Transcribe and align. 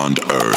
beyond 0.00 0.18
Earth. 0.32 0.49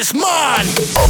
Is 0.00 0.14
mine. 0.14 1.09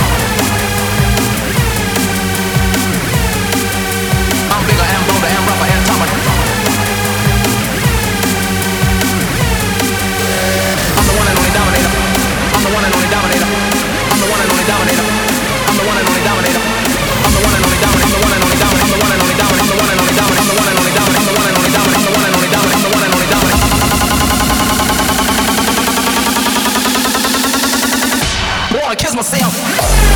myself. 29.31 30.10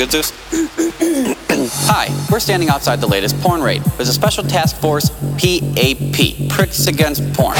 Good, 0.00 0.12
Zeus? 0.12 0.32
Hi, 1.84 2.08
we're 2.32 2.40
standing 2.40 2.70
outside 2.70 3.02
the 3.02 3.06
latest 3.06 3.38
porn 3.42 3.60
raid. 3.60 3.82
There's 3.98 4.08
a 4.08 4.14
special 4.14 4.42
task 4.42 4.76
force, 4.76 5.10
PAP, 5.36 6.48
Pricks 6.48 6.86
Against 6.86 7.20
Porn. 7.34 7.58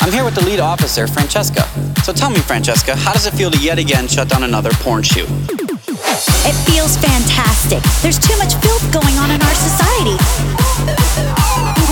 I'm 0.00 0.10
here 0.10 0.24
with 0.24 0.34
the 0.34 0.44
lead 0.46 0.60
officer, 0.60 1.06
Francesca. 1.06 1.68
So 2.00 2.14
tell 2.14 2.30
me, 2.30 2.38
Francesca, 2.38 2.96
how 2.96 3.12
does 3.12 3.26
it 3.26 3.34
feel 3.34 3.50
to 3.50 3.58
yet 3.58 3.78
again 3.78 4.08
shut 4.08 4.30
down 4.30 4.44
another 4.44 4.70
porn 4.80 5.02
shoot? 5.02 5.28
It 5.28 6.56
feels 6.64 6.96
fantastic. 6.96 7.82
There's 8.00 8.18
too 8.18 8.36
much 8.38 8.54
filth 8.64 8.88
going 8.90 9.18
on 9.20 9.30
in 9.30 9.42
our 9.42 9.54
society. 9.54 10.16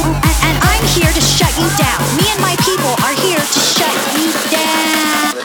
And, 0.09 0.37
and 0.41 0.57
I'm 0.57 0.85
here 0.97 1.13
to 1.13 1.21
shut 1.21 1.53
you 1.61 1.69
down. 1.77 2.01
Me 2.17 2.33
and 2.33 2.41
my 2.41 2.57
people 2.65 2.97
are 3.05 3.13
here 3.21 3.45
to 3.45 3.61
shut 3.61 3.93
you 4.17 4.33
down. 4.49 5.37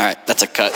All 0.00 0.06
right, 0.08 0.16
that's 0.26 0.40
a 0.40 0.46
cut. 0.46 0.72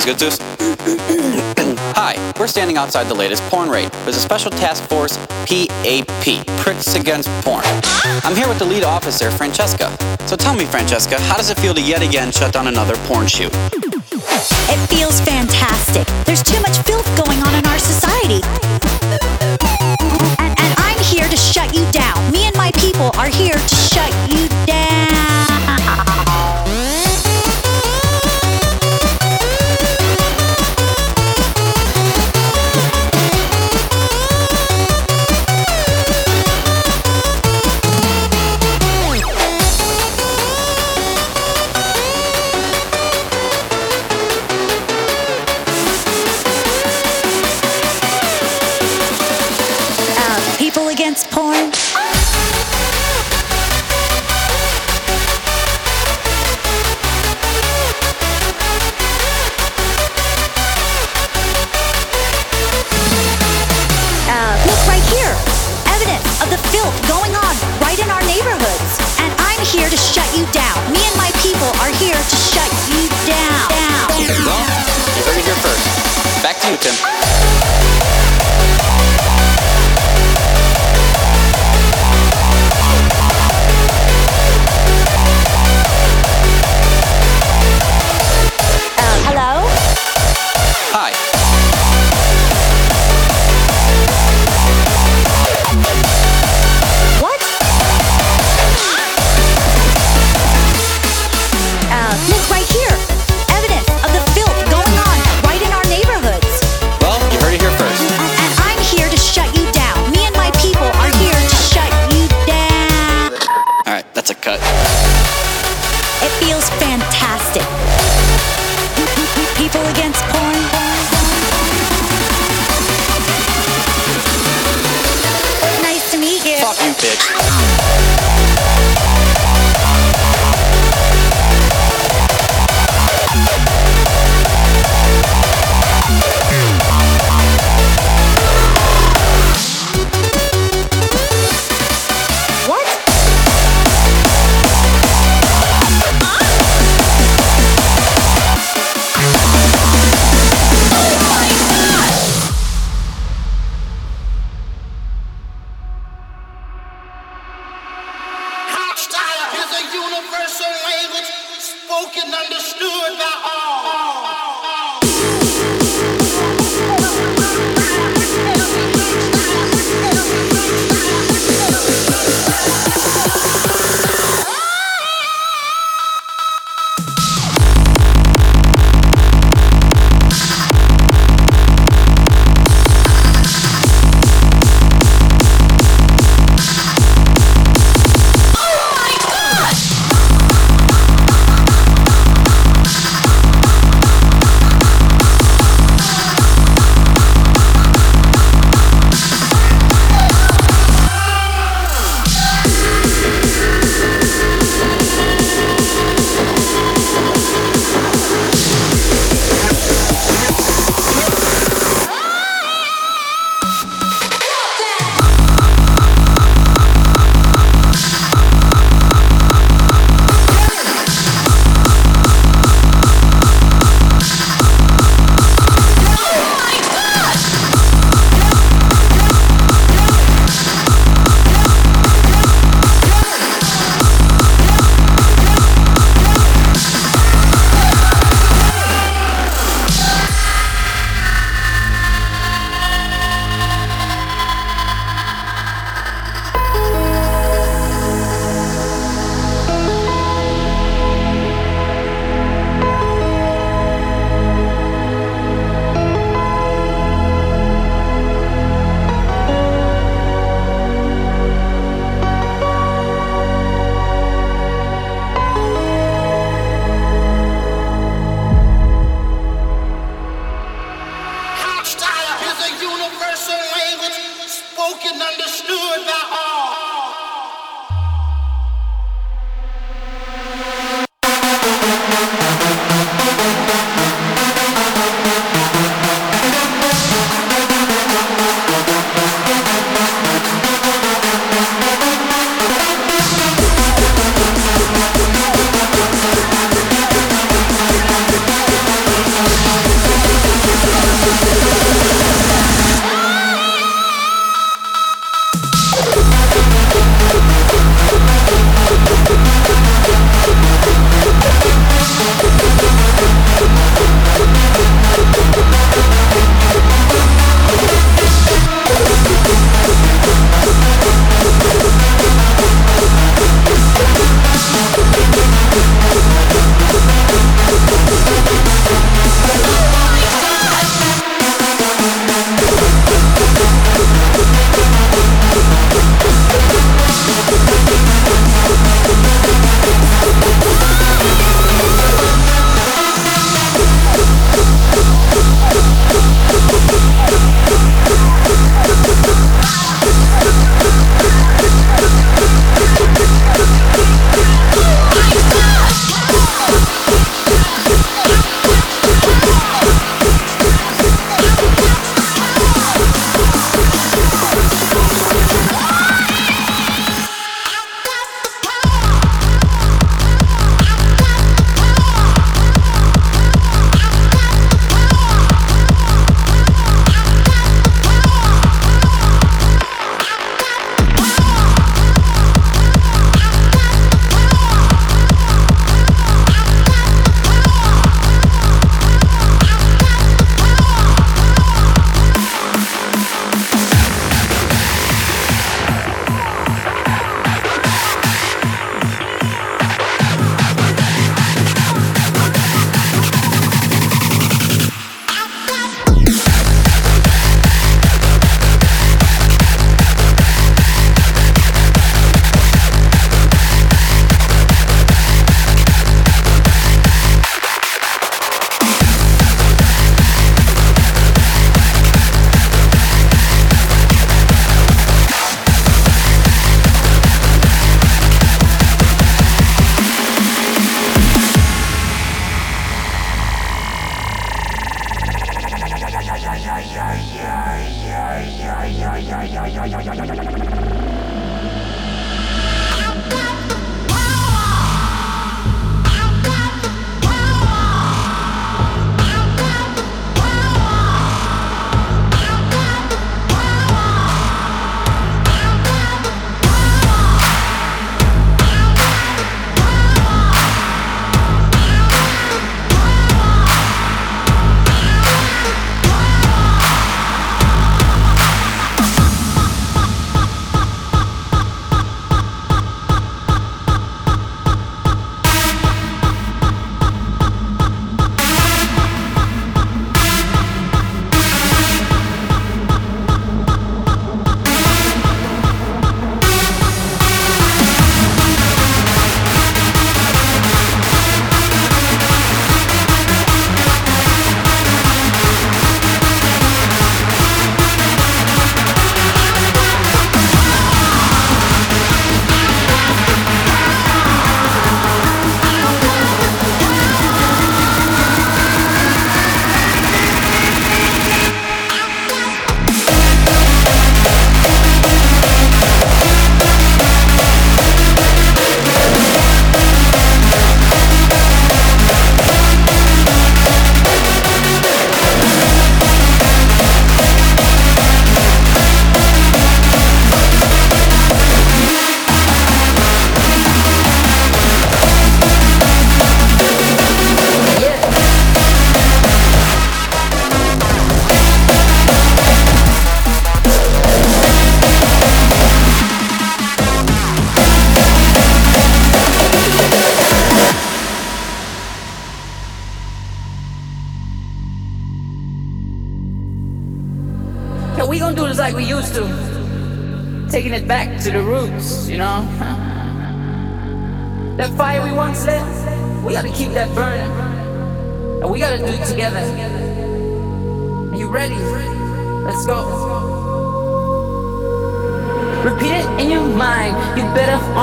Hi, 1.92 2.16
we're 2.38 2.46
standing 2.46 2.78
outside 2.78 3.04
the 3.04 3.14
latest 3.14 3.42
porn 3.44 3.68
raid. 3.68 3.92
There's 4.04 4.16
a 4.16 4.20
special 4.20 4.50
task 4.50 4.82
force, 4.84 5.18
PAP, 5.44 6.46
Pricks 6.58 6.94
Against 6.94 7.28
Porn. 7.44 7.62
I'm 8.24 8.34
here 8.34 8.48
with 8.48 8.58
the 8.58 8.64
lead 8.64 8.82
officer, 8.82 9.30
Francesca. 9.30 9.94
So 10.26 10.36
tell 10.36 10.54
me, 10.54 10.64
Francesca, 10.64 11.20
how 11.20 11.36
does 11.36 11.50
it 11.50 11.58
feel 11.58 11.74
to 11.74 11.82
yet 11.82 12.02
again 12.02 12.32
shut 12.32 12.54
down 12.54 12.66
another 12.68 12.96
porn 13.04 13.26
shoot? 13.26 13.52
It 13.52 14.88
feels 14.88 15.20
fantastic. 15.20 16.06
There's 16.24 16.42
too 16.42 16.60
much 16.62 16.78
filth 16.78 17.06
going 17.22 17.42
on 17.42 17.54
in 17.54 17.66
our 17.66 17.78
society. 17.78 18.40
And, 20.38 20.58
and 20.58 20.74
I'm 20.78 20.98
here 21.04 21.28
to 21.28 21.36
shut 21.36 21.74
you 21.74 21.84
down. 21.92 22.32
Me 22.32 22.44
and 22.44 22.56
my 22.56 22.70
people 22.72 23.10
are 23.18 23.28
here 23.28 23.52
to 23.52 23.74
shut 23.74 24.10
you 24.30 24.48
down. 24.64 25.39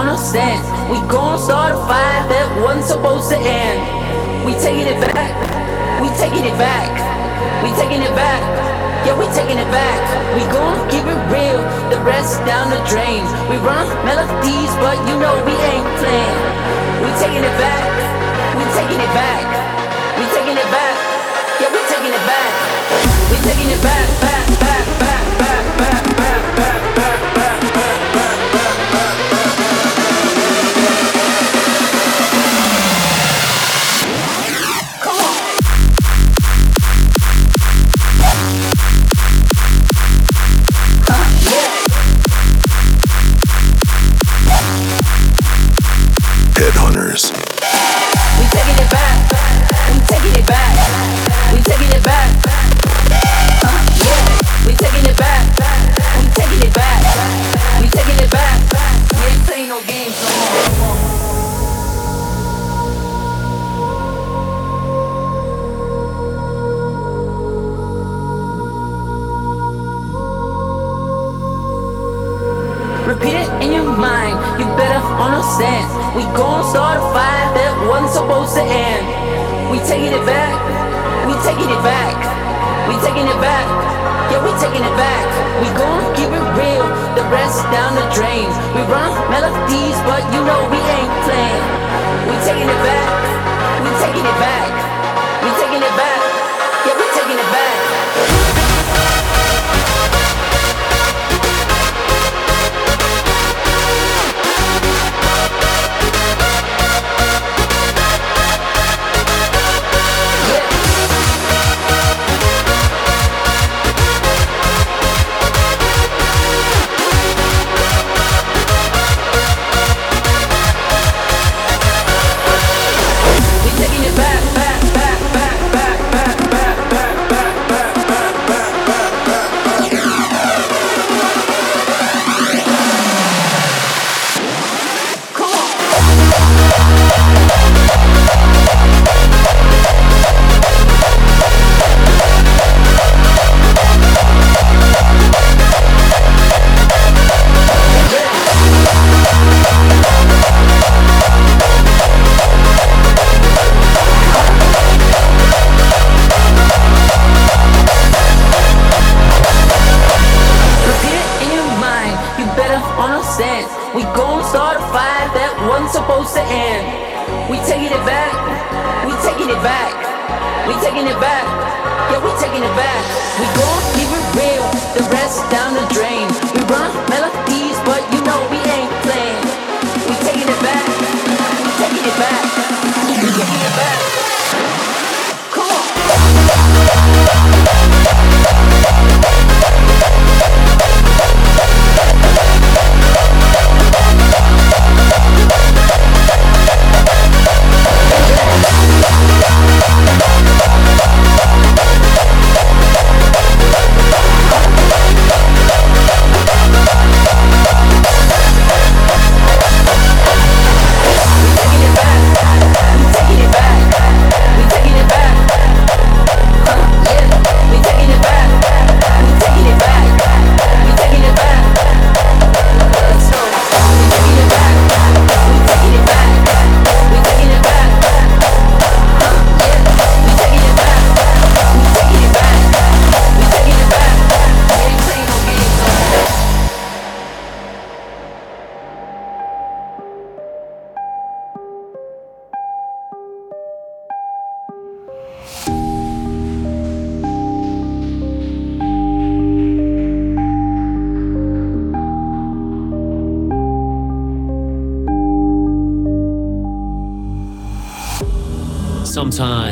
No 0.07 0.15
sense. 0.15 0.63
We 0.87 1.03
gon' 1.11 1.35
start 1.35 1.75
a 1.75 1.79
fight 1.83 2.31
that 2.31 2.47
wasn't 2.63 2.87
supposed 2.87 3.27
to 3.27 3.35
end. 3.35 3.75
We 4.47 4.55
taking 4.55 4.87
it 4.87 4.95
back. 5.03 5.35
We 5.99 6.07
taking 6.15 6.47
it 6.47 6.55
back. 6.55 6.87
We 7.59 7.75
taking 7.75 7.99
it 7.99 8.15
back. 8.15 8.39
Yeah, 9.03 9.19
we 9.19 9.27
taking 9.35 9.59
it 9.59 9.67
back. 9.67 9.99
We 10.31 10.47
gon' 10.47 10.79
keep 10.87 11.03
it 11.03 11.21
real. 11.27 11.59
The 11.91 11.99
rest 12.07 12.39
down 12.47 12.71
the 12.71 12.79
drain. 12.87 13.27
We 13.51 13.59
run 13.59 13.83
melodies, 14.07 14.71
but 14.79 14.95
you 15.11 15.19
know 15.19 15.43
we 15.43 15.51
ain't 15.75 15.87
playing. 15.99 16.39
We 17.03 17.11
taking 17.19 17.43
it 17.43 17.55
back. 17.59 17.83
We 18.55 18.63
taking 18.79 19.03
it 19.03 19.11
back. 19.11 19.43
We 20.15 20.23
taking 20.31 20.55
it 20.55 20.69
back. 20.71 20.95
Yeah, 21.59 21.67
we 21.67 21.83
taking 21.91 22.15
it 22.15 22.23
back. 22.23 22.51
We 23.27 23.35
taking 23.43 23.69
it 23.75 23.81
back. 23.83 24.07
back. 24.23 24.36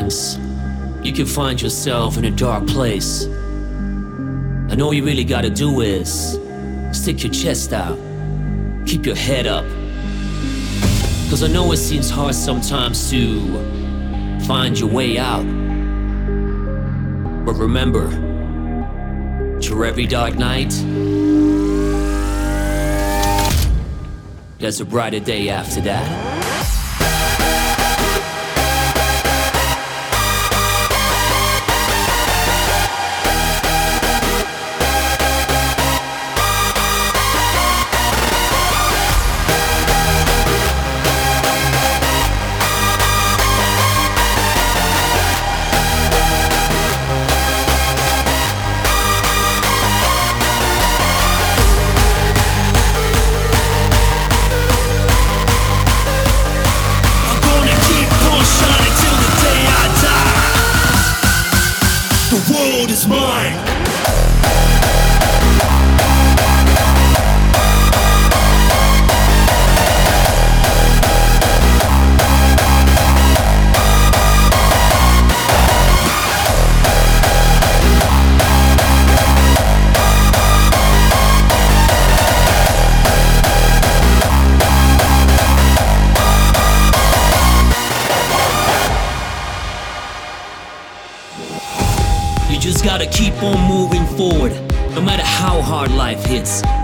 times, 0.06 0.38
you 1.04 1.12
can 1.12 1.26
find 1.26 1.60
yourself 1.60 2.16
in 2.16 2.24
a 2.24 2.30
dark 2.30 2.66
place. 2.66 3.24
And 3.24 4.82
all 4.82 4.92
you 4.92 5.04
really 5.04 5.24
gotta 5.24 5.50
do 5.50 5.80
is 5.80 6.38
stick 6.92 7.22
your 7.22 7.32
chest 7.32 7.72
out, 7.72 7.98
keep 8.86 9.06
your 9.06 9.16
head 9.16 9.46
up. 9.46 9.64
Cause 11.30 11.42
I 11.42 11.48
know 11.48 11.72
it 11.72 11.78
seems 11.78 12.10
hard 12.10 12.34
sometimes 12.34 13.10
to 13.10 14.40
find 14.46 14.78
your 14.78 14.88
way 14.88 15.18
out. 15.18 15.44
But 17.44 17.54
remember, 17.54 18.10
to 19.60 19.84
every 19.84 20.06
dark 20.06 20.36
night, 20.36 20.70
there's 24.58 24.80
a 24.80 24.84
brighter 24.84 25.20
day 25.20 25.48
after 25.48 25.80
that. 25.82 26.45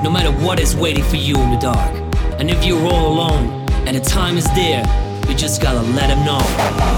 No 0.03 0.11
matter 0.11 0.32
what 0.44 0.59
is 0.59 0.74
waiting 0.74 1.05
for 1.05 1.16
you 1.16 1.36
in 1.36 1.50
the 1.50 1.59
dark. 1.59 1.94
And 2.40 2.50
if 2.50 2.64
you're 2.64 2.82
all 2.92 3.12
alone 3.12 3.64
and 3.86 3.96
the 3.96 4.00
time 4.00 4.36
is 4.36 4.44
there, 4.55 4.84
you 5.28 5.34
just 5.34 5.62
gotta 5.62 5.80
let 5.80 6.11
him 6.11 6.24
know. 6.24 6.40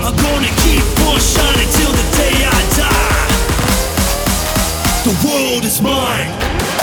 I'm 0.00 0.16
gonna 0.16 0.48
keep 0.64 0.84
on 1.08 1.20
shining 1.20 1.68
till 1.76 1.92
the 1.92 2.06
day 2.16 2.34
I 2.48 2.60
die. 2.80 3.24
The 5.04 5.14
world 5.28 5.64
is 5.64 5.82
mine. 5.82 6.73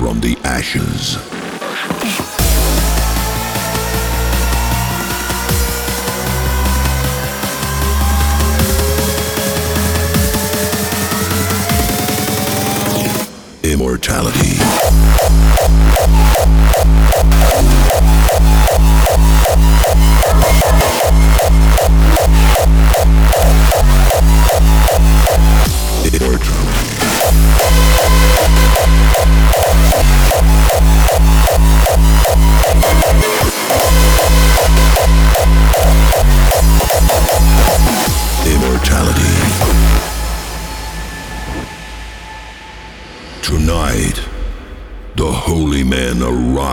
From 0.00 0.18
the 0.18 0.34
ashes. 0.44 1.39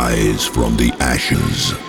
Arise 0.07 0.45
from 0.45 0.77
the 0.77 0.91
ashes. 0.99 1.86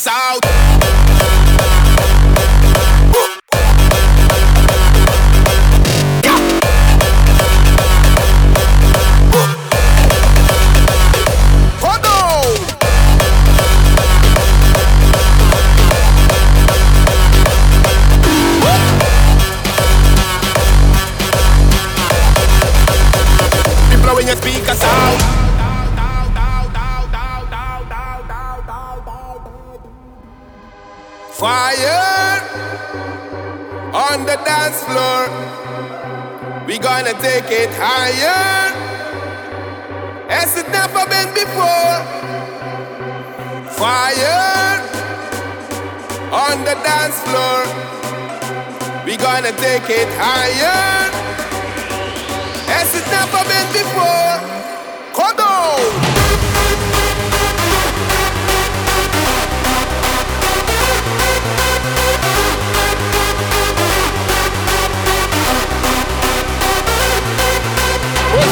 Fire 0.00 0.49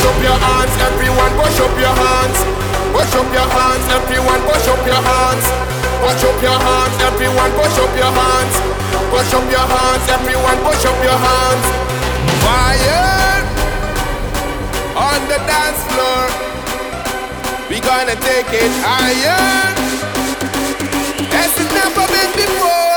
up 0.08 0.22
your 0.24 0.38
hands, 0.40 0.72
everyone, 0.88 1.32
push 1.36 1.60
up 1.60 1.74
your 1.76 1.92
hands. 1.92 2.38
Push 2.96 3.12
up 3.20 3.28
your 3.28 3.44
hands, 3.44 3.84
everyone, 3.92 4.40
push 4.48 4.68
up 4.72 4.80
your 4.88 5.02
hands. 5.04 5.44
Push 6.00 6.24
up 6.24 6.38
your 6.40 6.58
hands, 6.58 6.96
everyone, 7.08 7.52
push 7.60 7.78
up 7.84 7.92
your 7.92 8.12
hands. 8.16 8.54
Push 9.12 9.32
up 9.36 9.46
your 9.52 9.66
hands, 9.68 10.04
everyone, 10.08 10.58
push 10.64 10.84
up 10.88 10.98
your 11.04 11.18
hands. 11.28 11.66
Fire 12.44 13.44
on 14.96 15.20
the 15.28 15.38
dance 15.44 15.80
floor. 15.92 16.24
We 17.68 17.76
gonna 17.80 18.16
take 18.16 18.48
it 18.64 18.72
higher. 18.80 19.76
As 21.36 21.52
it's 21.60 21.72
never 21.76 22.04
been 22.08 22.32
before. 22.40 22.88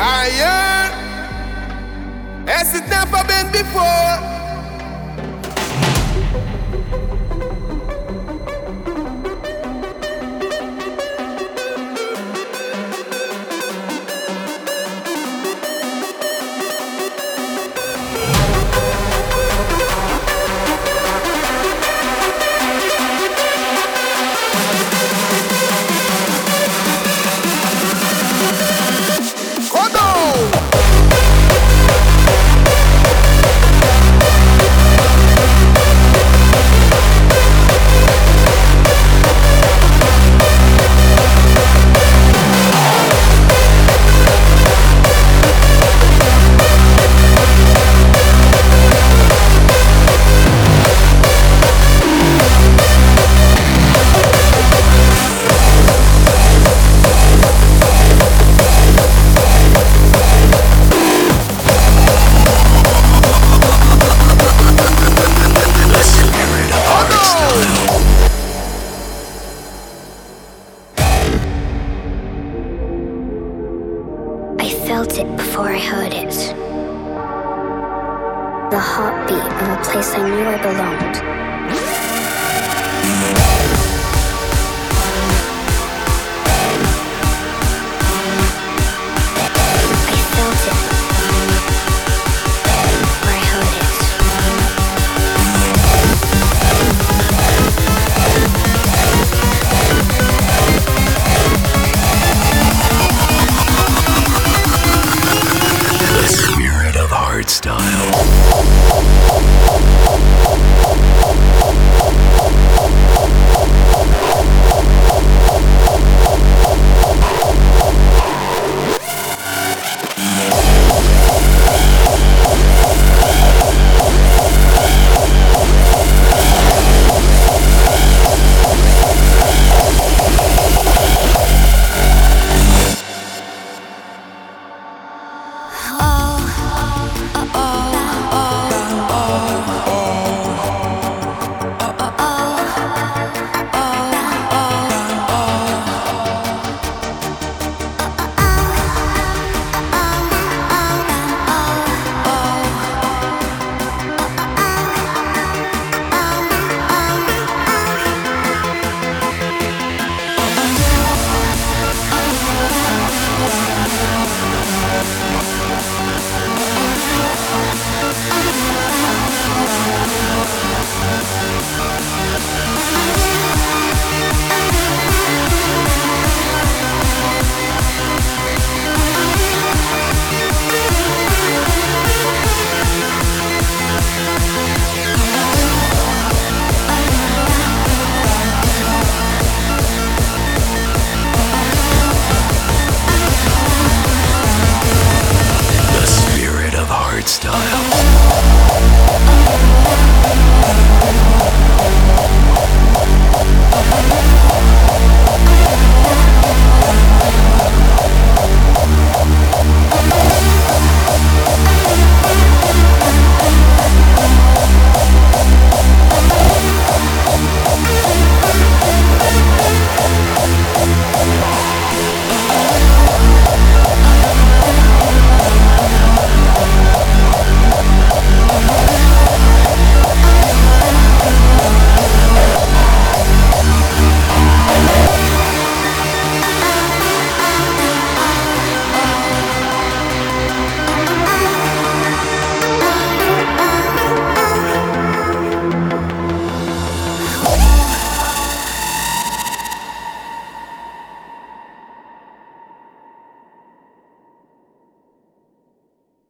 Take 0.00 0.32
it 0.32 0.59